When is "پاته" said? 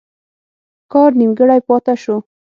1.67-1.93